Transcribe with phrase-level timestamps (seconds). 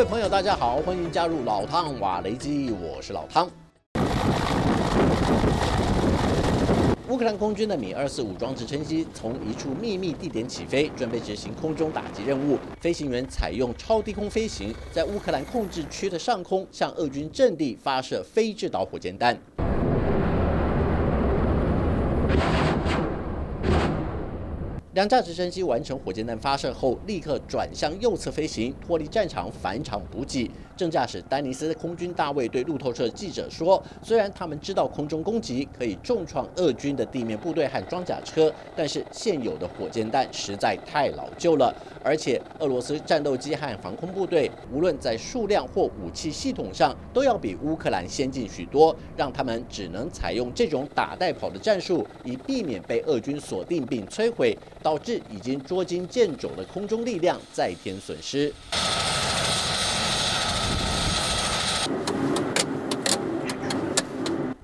[0.00, 3.46] 各位朋友，大家好，欢迎加入老汤瓦雷基，我是老汤。
[7.10, 12.56] 乌克兰空军的米二四武装直升机从一处秘密地点起飞，准备执行空中打击任务。
[12.80, 19.38] 飞行员采用超低空飞行，在乌克兰控制区的上空向俄军阵地发射非制导火箭弹。
[24.92, 30.50] 两架直升机完成火箭弹发射后，立刻转向右侧飞行，脱离战场返场补给。
[30.80, 41.70] 正驾驶丹尼斯空军大尉对路透社记者说：“虽然他们知道空中攻击可以重创俄军的地面部队和装甲车，但是现有的火箭弹实在太老旧了，
[42.02, 58.50] 而且俄罗斯战斗机和防空部队无论在数量或武器系统上都要比乌克兰先进许多，让他们只能采用这种打带跑的战术，以避免被俄军锁定并摧毁。”导致已经捉襟见肘的空中力量再添损失。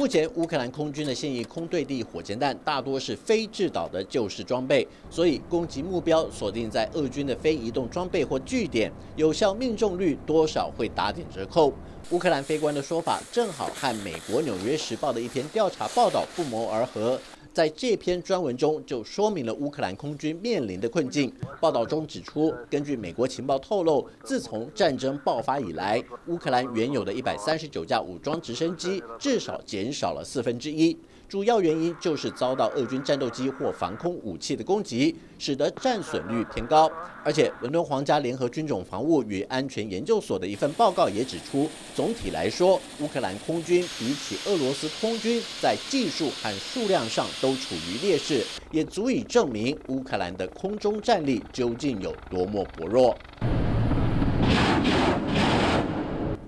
[0.00, 11.70] 目前，乌克兰空军的现役空对地火箭弹大多是非制导的旧式装备，所以攻击目标锁定在俄军的非移动装备或据点，有效命中率多少会打点折扣。
[12.10, 17.16] 乌克兰飞官的说法正好和美国《纽约时报》的一篇调查报道不谋而合。
[17.52, 21.32] 在这篇专文中，就说明了乌克兰空军面临的困境。
[21.60, 30.96] 报道中指出，根据美国情报透露，自从战争爆发以来，乌克兰原有的一百三十九架武装直升机至少减少了四分之一。
[31.30, 36.90] 主要原因就是遭到俄军战斗机或防空武器的攻击，使得战损率偏高。
[37.24, 53.16] 而且，伦敦皇家联合军种防务与安全研究所的一份报告也指出，总体来说，乌克兰空军比起俄罗斯空军在技术和数量上都处于劣势，也足以证明乌克兰的空中战力究竟有多么薄弱。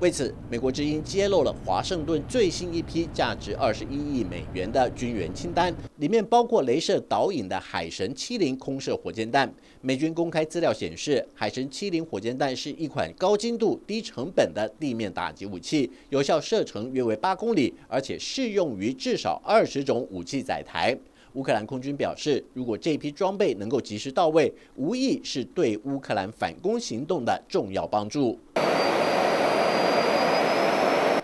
[0.00, 9.52] 为此，美国之音揭露了华盛顿最新一批价值二十一亿美元的军援清单，里面包括镭射导引的海神七零空射火箭弹。
[9.80, 20.96] 美军公开资料显示，海神七零火箭弹是一款高精度、低成本的地面打击武器，有效射程约为八公里，而且适用于至少二十种武器载台。
[21.32, 28.38] 乌克兰空军表示，如果这批装备能够及时到位，无疑是对乌克兰反攻行动的重要帮助。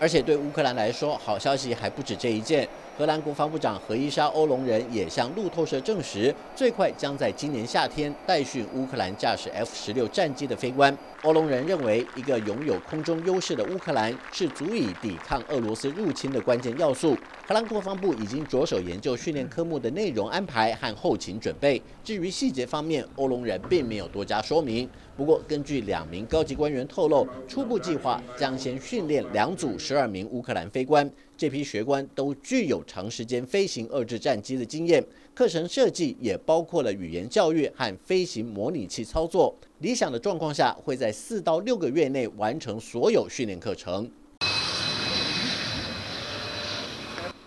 [0.00, 2.68] 而且对乌克兰来说，好消息还不止这一件。
[2.96, 10.96] 荷兰国防部长何伊莎·欧龙人也向路透社证实，最快将在今年夏天带训乌克兰驾驶 F 十六战机的飞官。
[11.22, 17.16] 欧龙人认为，一个拥有空中优势的乌克兰是足以抵抗俄罗斯入侵的关键要素。
[17.46, 21.80] 荷兰国防部已经着手研究训练科目的内容安排和后勤准备。
[22.02, 24.88] 至于细节方面，欧龙人并没有多加说明。
[25.18, 31.10] 不过，根据两名高级官员透露，初步计划将先训练两组十二名乌克兰飞官。
[31.36, 39.52] 这批学官都具有长时间飞行遏制战机的经验，课程设计也包括了语言教育和飞行模拟器操作。
[39.80, 44.08] 理想的状况下，会在四到六个月内完成所有训练课程。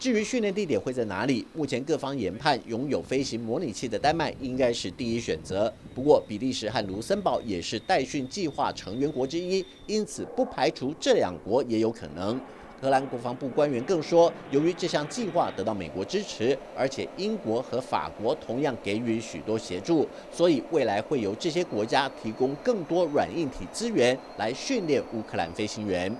[0.01, 5.71] 至于训练地点会在哪里，目前各方研判，拥有飞行模拟器的丹麦应该是第一选择。
[5.93, 12.41] 不过，比利时和卢森堡也是代训计划成员国之一，因此不排除这两国也有可能。
[12.81, 26.11] 荷兰国防部官员更说，由于这项计划得到美国支持，而且英国和法国同样给予许多协助，所以未来会由这些国家提供更多软硬体资源来训练乌克兰飞行员。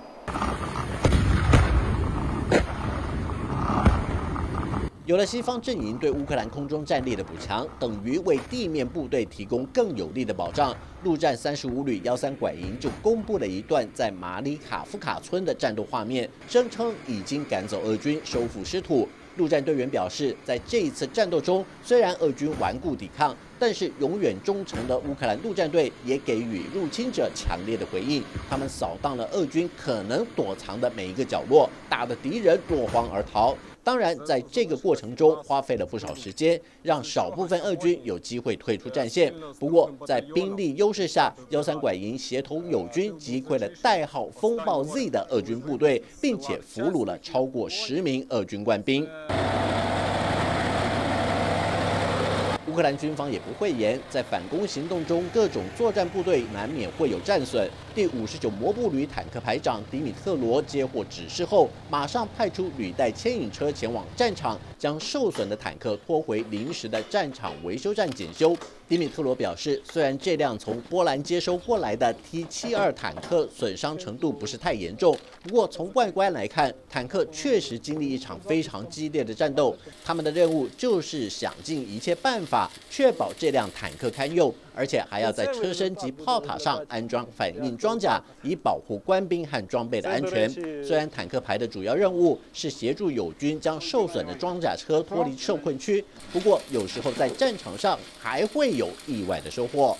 [5.12, 10.74] 有了西方阵营对乌克兰空中战力的补强，等于为地面部队提供更有力的保障。
[11.04, 19.06] 陆战三十五旅幺三拐营就公布了一段在马里卡夫卡村的战斗画面，声称已经赶走俄军，收复失土。
[19.36, 28.20] 陆战队员表示，在这一次战斗中，虽然俄军顽固抵抗，但是永远忠诚的乌克兰陆战队也给予入侵者强烈的回应。
[28.50, 33.56] 他们扫荡了俄军可能躲藏的每一个角落，打得敌人落荒而逃。
[33.84, 39.32] 当然，在这个过程中花费了不少时间，让少部分俄军有机会退出战线。
[39.60, 49.06] 不过，在兵力优势下，幺三拐营协同友军击溃了代号“风暴 Z” 的俄军部队，并且俘虏了超过十名俄军官兵。
[52.72, 57.68] 乌克兰军方也不讳言，在反攻行动中，各种作战部队难免会有战损。
[57.94, 68.56] 第五十九摩步旅坦克排长迪米特罗接获指示后，马上派出履带牵引车前往战场，将受损的坦克拖回临时的战场维修站检修。
[68.88, 79.76] 迪米特罗表示，虽然这辆从波兰接收过来的 T72 坦克损伤程度不是太严重，不过从外观来看，坦克确实经历一场非常激烈的战斗。
[80.02, 84.52] 他们的任务就是想尽一切办法确保这辆坦克堪用。
[84.74, 90.48] 而且还要在车身及炮塔上安装反应装甲，以保护官兵和装备的安全。
[90.82, 99.94] 虽然坦克排的主要任务是协助友军将受损的装甲车脱离受困区，不过有时候在战场上还会有意外的收获。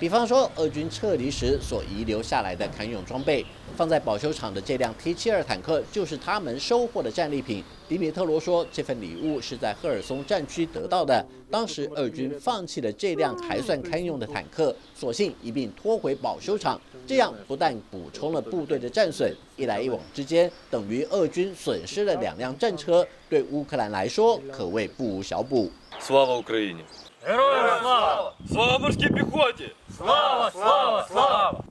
[0.00, 3.44] 比方说，俄军撤离时所遗留下来的堪用装备，
[3.76, 7.62] 放在保修厂的这辆 T72 坦克就是他们收获的战利品。
[7.86, 11.22] 迪米特罗说，这份礼物是在赫尔松战区得到的。
[11.50, 16.80] 当时俄军放弃了这辆还算堪用的坦克，索性一并拖回保修厂。
[17.06, 25.70] 这样不但补充了部队的战损，一来一往之间，等于俄军损失了两辆战车，对乌克兰来说可谓不无小补。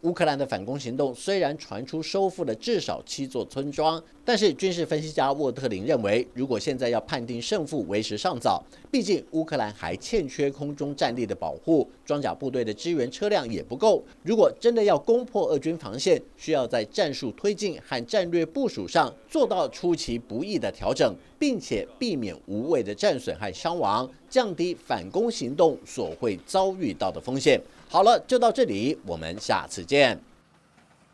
[0.04, 8.64] 乌克兰的反攻行动虽然传出收复了至少七座村庄，但是军事分析家沃特林认为，如果现在要判定胜负，为时尚早。
[8.92, 14.04] 毕竟乌克兰还欠缺空中战力的保护，装甲部队的支援车辆也不够。
[14.22, 27.60] 如果真的要攻破俄军防线，需要在战术推进和战略部署上做到出其不意的调整，并且避免无谓的战损和伤亡，降低反攻行动所会遭遇到的风险。
[27.90, 30.20] 好了，就到这里，我们下次见。